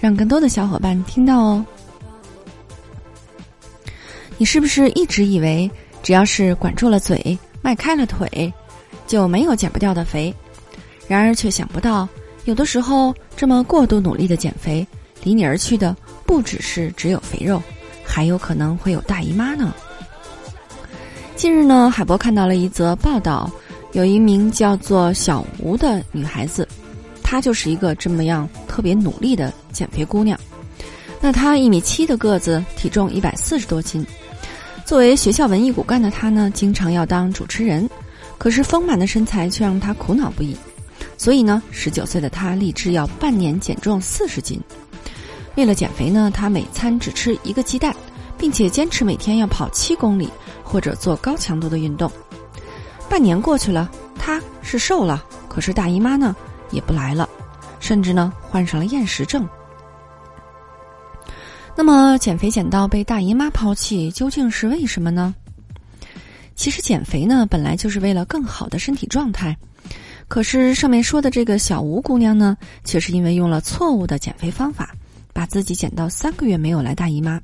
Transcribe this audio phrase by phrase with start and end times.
[0.00, 1.64] 让更多的小伙伴听到哦！
[4.38, 5.70] 你是不是一直以为
[6.02, 8.52] 只要是管住了嘴、迈开了腿，
[9.06, 10.34] 就没有减不掉的肥？
[11.08, 12.08] 然而却想不到，
[12.44, 14.86] 有的时候这么过度努力的减肥，
[15.22, 17.62] 离你而去的不只是只有肥肉，
[18.04, 19.74] 还有可能会有大姨妈呢。
[21.34, 23.50] 近日呢，海波看到了一则报道，
[23.92, 26.66] 有一名叫做小吴的女孩子。
[27.28, 30.38] 她就是一个这么样特别努力的减肥姑娘。
[31.20, 34.06] 那她一米七的个子，体重一百四十多斤。
[34.84, 37.90] 作为学校文艺骨干的她呢，经常要当主持人，
[38.38, 40.56] 可是丰满的身材却让她苦恼不已。
[41.18, 44.60] 所以呢，十九岁的她立志要半年减重四十斤。
[45.56, 47.92] 为了减肥呢，她每餐只吃一个鸡蛋，
[48.38, 50.28] 并且坚持每天要跑七公里
[50.62, 52.08] 或者做高强度的运动。
[53.08, 56.36] 半年过去了，她是瘦了，可是大姨妈呢？
[56.70, 57.28] 也不来了，
[57.80, 59.48] 甚至呢患上了厌食症。
[61.76, 65.34] 那么减肥减到被大姨妈抛弃，究竟是为什么呢？
[66.54, 69.54] 其实减肥呢本来就是为了更好的身体状态，
[70.26, 74.94] 可是上面说的这个小吴姑娘呢，却是因为用了错误的减肥方法，
[75.34, 77.38] 把自己减到三个月没有来大姨妈，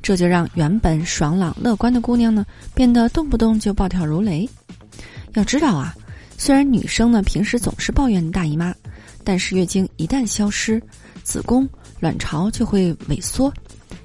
[0.00, 4.48] 这就让原本爽朗乐观的姑娘呢，变得动不动就暴跳如雷。
[5.34, 5.94] 要知道啊。
[6.40, 8.72] 虽然女生呢平时总是抱怨大姨妈，
[9.24, 10.80] 但是月经一旦消失，
[11.24, 13.52] 子宫、卵巢就会萎缩，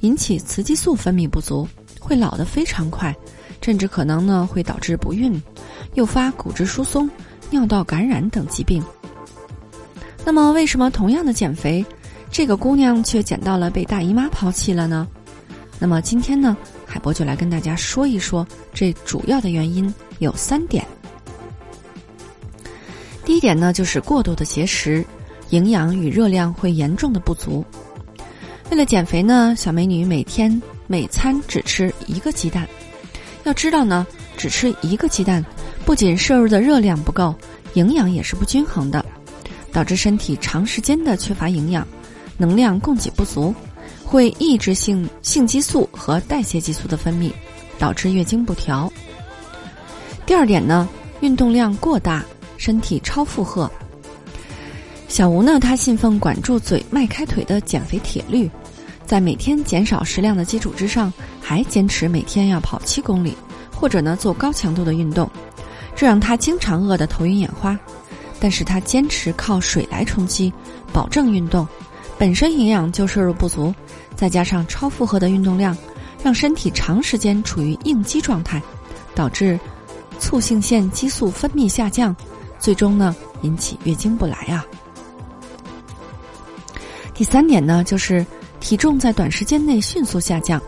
[0.00, 1.66] 引起雌激素分泌不足，
[2.00, 3.14] 会老得非常快，
[3.62, 5.40] 甚至可能呢会导致不孕，
[5.94, 7.08] 诱发骨质疏松、
[7.48, 8.82] 尿道感染等疾病。
[10.24, 11.86] 那么，为什么同样的减肥，
[12.30, 15.06] 这个姑娘却减到了被大姨妈抛弃了呢？
[15.78, 20.84] 那么今天呢，海波就来跟大家说一说这主要的原因有三点。
[23.36, 25.04] 一点呢，就是过度的节食，
[25.50, 27.62] 营养与热量会严重的不足。
[28.70, 32.66] 为了减肥呢，小美女每天每餐只吃一个鸡蛋。
[33.44, 34.06] 要知道呢，
[34.38, 35.44] 只吃一个鸡蛋，
[35.84, 37.34] 不仅摄入的热量不够，
[37.74, 39.04] 营养也是不均衡的，
[39.70, 41.86] 导致身体长时间的缺乏营养，
[42.38, 43.54] 能量供给不足，
[44.02, 47.30] 会抑制性性激素和代谢激素的分泌，
[47.78, 48.90] 导致月经不调。
[50.24, 50.88] 第二点呢，
[51.20, 52.24] 运动量过大。
[52.56, 53.70] 身体超负荷，
[55.08, 55.58] 小吴呢？
[55.60, 58.50] 他信奉管住嘴、迈开腿的减肥铁律，
[59.06, 63.36] 在每天减少食量的基础之上，还坚持每天要跑七公里，
[63.74, 65.30] 或者呢做高强度的运动，
[65.94, 67.78] 这让他经常饿得头晕眼花。
[68.38, 70.52] 但是他坚持靠水来充饥，
[70.92, 71.66] 保证运动，
[72.18, 73.74] 本身营养就摄入不足，
[74.14, 75.74] 再加上超负荷的运动量，
[76.22, 78.60] 让身体长时间处于应激状态，
[79.14, 79.58] 导致
[80.18, 82.14] 促性腺激素分泌下降。
[82.58, 84.64] 最终呢，引起月经不来啊。
[87.14, 88.24] 第三点呢，就是
[88.60, 90.60] 体重在短时间内迅速下降。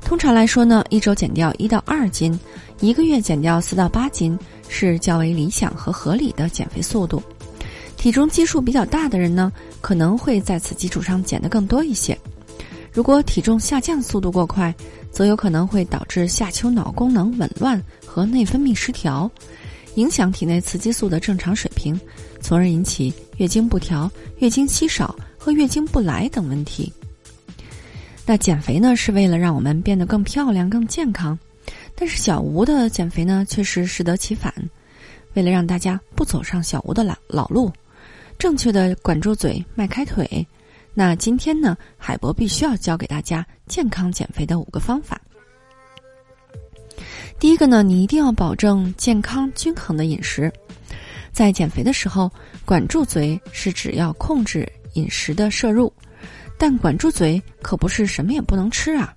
[0.00, 2.38] 通常来说呢，一周减掉一到二斤，
[2.80, 4.38] 一个月减掉四到八斤
[4.68, 7.22] 是较为理想和合理的减肥速度。
[7.96, 12.16] 体重基数比较大的人呢，可能会在此基础上减得更多一些。
[12.92, 14.72] 如果体重下降速度过快，
[15.10, 19.30] 则有可能会导致下丘脑功能紊乱和内分泌失调。
[19.96, 22.00] 影响体内雌激素的正常水平，
[22.40, 26.90] 从而引起月经不调、月经稀少和月经不来等问题。
[28.24, 31.38] 那减肥呢，是为了让我们变得更漂亮、更健康，
[31.94, 34.52] 但是小吴的减肥呢，却是适得其反。
[35.34, 37.70] 为了让大家不走上小吴的老老路，
[38.38, 40.46] 正确的管住嘴、迈开腿，
[40.92, 45.20] 那今天呢，海博必须要教给大家健康减肥的五个方法。
[47.46, 50.52] 第一个呢，你一定要保证健康均衡的饮食。
[51.30, 52.28] 在减肥的时候，
[52.64, 55.92] 管住嘴是指要控制饮食的摄入，
[56.58, 59.14] 但管住嘴可不是什么也不能吃啊。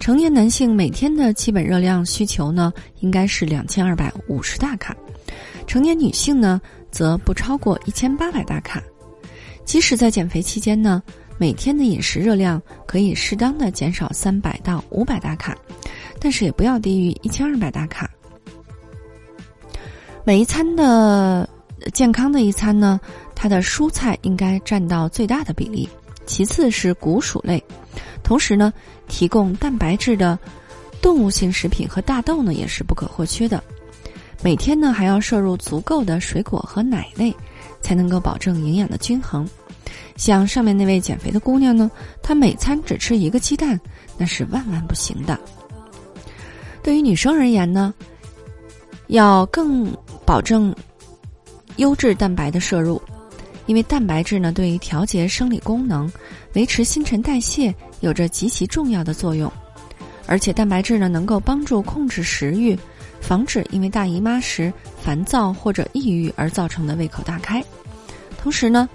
[0.00, 4.92] 成年男性每天的基本热量需求呢，应该是两千二百五十大卡，
[5.64, 6.60] 成年女性呢，
[6.90, 8.82] 则不超过一千八百大卡。
[9.64, 11.00] 即使在减肥期间呢，
[11.38, 15.56] 每天的饮食热量可以适当的减少三百到五百大卡。
[16.24, 18.10] 但是也不要低于一千二百大卡。
[20.24, 21.46] 每一餐的
[21.92, 22.98] 健康的一餐呢，
[23.34, 25.86] 它的蔬菜应该占到最大的比例，
[26.24, 27.62] 其次是谷薯类，
[28.22, 28.72] 同时呢，
[29.06, 30.38] 提供蛋白质的
[31.02, 33.62] 动物性食品和大豆呢也是不可或缺的。
[34.42, 37.36] 每天呢还要摄入足够的水果和奶类，
[37.82, 39.46] 才能够保证营养的均衡。
[40.16, 41.90] 像上面那位减肥的姑娘呢，
[42.22, 43.78] 她每餐只吃一个鸡蛋，
[44.16, 45.38] 那是万万不行的。
[46.84, 47.94] 对于女生而言呢，
[49.06, 49.90] 要更
[50.26, 50.72] 保证
[51.76, 53.00] 优质蛋白的摄入，
[53.64, 56.12] 因为蛋白质呢对于调节生理功能、
[56.52, 59.50] 维持新陈代谢有着极其重要的作用，
[60.26, 62.78] 而且蛋白质呢能够帮助控制食欲。
[63.18, 64.70] 防止因为大姨妈时
[65.02, 67.64] 烦躁或者抑郁而造成的胃口大开，
[68.36, 68.86] 同时呢，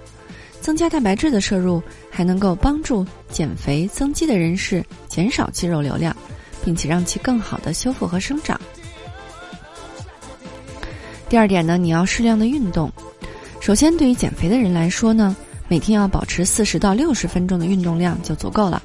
[0.60, 6.16] 增加蛋白质的摄入还能够帮助减肥增肌的人士减少肌肉流量，
[6.64, 8.60] 并且让其更好的修复和生长。
[11.28, 12.90] 第二点呢，你要适量的运动。
[13.60, 15.36] 首先，对于减肥的人来说呢，
[15.68, 18.82] 每天要保持四十到六十分钟的运动量就足够了。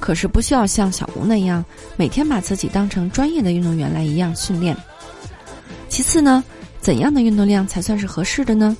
[0.00, 1.64] 可是不需要像小吴那样
[1.96, 4.76] 每天把自己当成专业的运动员来一样训练。
[5.88, 6.42] 其次呢，
[6.80, 8.76] 怎样的运动量才算是合适的呢？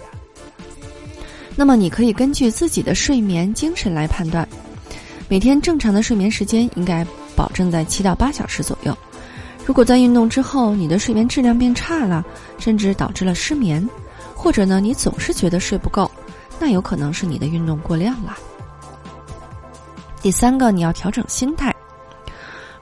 [1.57, 4.49] 那么你可以根据自己的睡眠、精神来判断。
[5.29, 7.05] 每天正常的睡眠时间应该
[7.39, 8.97] 保证在七到八小时左右。
[9.65, 12.25] 如果在运动之后你的睡眠质量变差了，
[12.59, 13.89] 甚至导致了失眠，
[14.35, 16.11] 或者呢你总是觉得睡不够，
[16.59, 18.37] 那有可能是你的运动过量了。
[20.21, 21.73] 第三个，你要调整心态。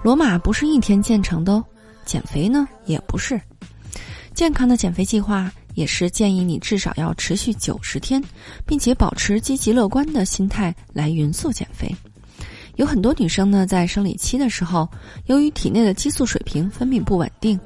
[0.03, 1.65] 罗马不是一天建成的哦，
[2.07, 3.39] 减肥呢也不是。
[4.33, 8.23] 健康的减肥计划也是建议你至少要持续九十天，
[8.65, 11.95] 并且保持积极乐观的心态来匀速减肥。
[12.77, 14.89] 有很多女生呢，在生理期的时候，
[15.27, 17.59] 由于体内的激素水平分泌不稳定，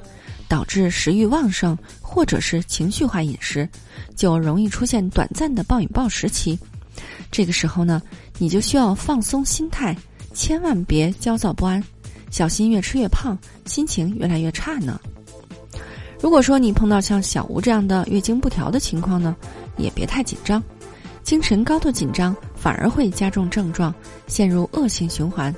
[0.47, 3.67] 导致食欲旺盛，或者是情绪化饮食，
[4.15, 6.57] 就容易出现短暂的暴饮暴食期。
[7.29, 8.01] 这个时候呢，
[8.37, 9.95] 你就需要放松心态，
[10.33, 11.83] 千万别焦躁不安，
[12.29, 14.99] 小心越吃越胖，心情越来越差呢。
[16.21, 19.35] 如果说你碰到像小吴这样的月经不调的情况呢，
[19.77, 20.61] 也别太紧张，
[21.23, 23.93] 精神高度紧张反而会加重症状，
[24.27, 25.53] 陷入恶性循环。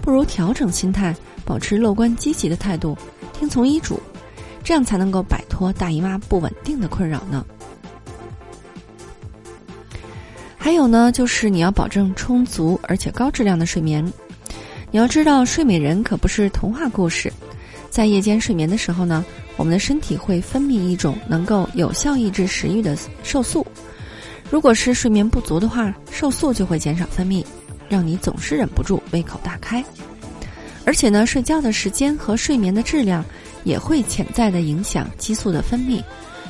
[0.00, 1.14] 不如调整心态，
[1.44, 2.96] 保持乐观积极的态度，
[3.32, 4.00] 听从医嘱，
[4.62, 7.44] 这样才能够摆脱大姨妈不稳定的困扰呢。
[10.56, 14.04] 还有呢，就是你要保证充足而且高质量的睡眠。
[14.90, 17.32] 你要知道，睡美人可不是童话故事。
[17.90, 19.24] 在夜间睡眠的时候呢，
[19.56, 23.66] 我们的身体会分泌一种能够有效抑制食欲的瘦素。
[24.50, 27.44] 如果是睡眠不足的话，瘦素就会减少分泌，
[27.88, 29.84] 让你总是忍不住胃口大开。
[30.84, 33.22] 而且呢，睡觉的时间和睡眠的质量
[33.62, 36.02] 也会潜在的影响激素的分泌，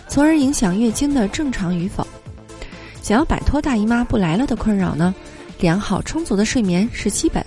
[0.06, 2.06] 从而影响月经的正常与否。
[3.02, 5.12] 想要摆脱大姨妈不来了的困扰呢，
[5.58, 7.44] 良好充足的睡眠是基本，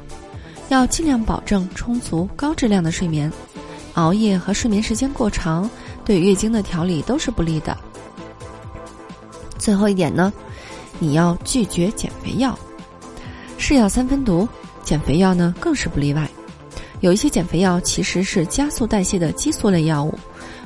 [0.68, 3.32] 要尽量保证充足高质量的睡眠。
[3.94, 5.70] 熬夜和睡眠时间过长，
[6.04, 7.78] 对月经的调理都是不利的。
[9.62, 10.34] 最后一点呢，
[10.98, 12.58] 你要拒绝减肥药，
[13.60, 14.50] 是药三分毒，
[14.84, 16.28] 减肥药呢更是不例外。
[17.00, 20.18] 有一些减肥药其实是加速代谢的激素类药物，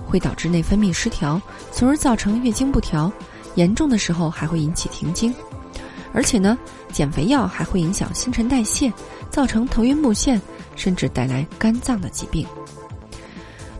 [0.05, 1.41] 会导致内分泌失调，
[1.73, 3.11] 从而造成月经不调。
[3.55, 5.33] 严重的时候还会引起停经，
[6.11, 6.57] 而且呢，
[6.91, 8.91] 减肥药还会影响新陈代谢，
[9.29, 10.39] 造成头晕目眩，
[10.75, 12.45] 甚至带来肝脏的疾病。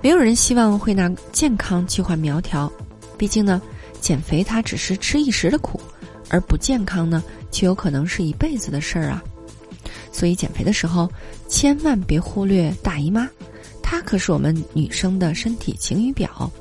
[0.02, 2.72] 没有人希望会拿健康去换苗条，
[3.18, 3.62] 毕竟呢，
[4.06, 5.82] 减肥它只是吃一时的苦，
[6.30, 9.24] 而不健康呢，却有可能是一辈子的事儿啊。
[10.12, 11.12] 所以减肥的时候，
[11.48, 13.28] 千万别忽略大姨妈，
[13.82, 16.52] 它可是我们女生的身体晴雨表。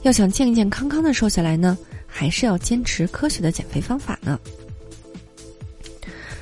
[0.00, 1.76] 要想健健康康的瘦下来呢。
[2.08, 4.40] 还是要坚持科学的减肥方法呢。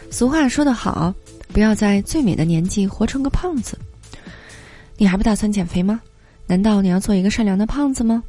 [0.08, 1.12] 俗话说得好，
[1.48, 3.76] 不要在最美的年纪活成个胖子。
[4.96, 6.00] 你还不打算减肥吗？
[6.46, 8.22] 难道你要做一个善良的胖子吗？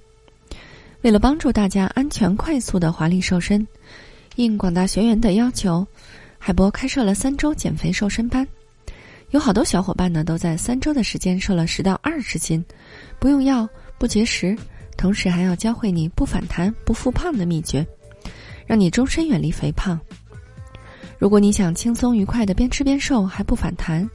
[1.05, 3.65] 为了帮助大家安全快速的华丽瘦身，
[4.37, 5.85] 应广大学员的要求，
[6.39, 8.43] 海博开设了三周减肥瘦身班。
[9.29, 12.65] 有好多小伙伴呢，都在三周的时间瘦了十到二十斤，
[13.19, 13.69] 不用药，
[13.99, 14.57] 不节食。
[14.97, 17.85] 同时还要教会你不反弹、不复胖的秘诀，
[18.65, 19.99] 让你终身远离肥胖。
[21.19, 24.09] 如果你想轻松愉快的边吃边瘦还不反弹，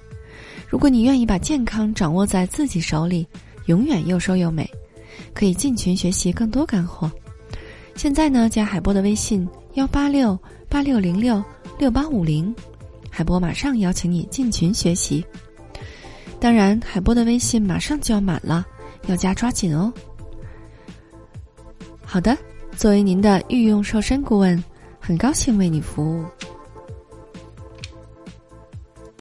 [0.69, 3.25] 如果你愿意把健康掌握在自己手里，
[3.67, 4.69] 永远又瘦又美，
[5.35, 7.11] 可以进群学习更多干货。
[7.95, 11.43] 现在呢，加海波的微信幺八六八六零六
[11.79, 12.55] 六八五零，
[13.11, 15.25] 海波马上邀请你进群学习。
[16.39, 18.67] 当然，海波的微信马上就要满了，
[19.07, 19.93] 要加抓紧哦。
[22.03, 22.37] 好的，
[22.77, 24.63] 作为您的御用瘦身顾问，
[24.99, 26.25] 很高兴为你服务。